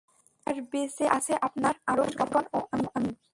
আর 0.47 0.55
বেঁচে 0.71 1.05
আছে 1.17 1.33
আপনার 1.41 1.75
আরশ 1.87 2.11
বহনকারিগণ 2.19 2.45
ও 2.53 2.83
আমি। 2.97 3.11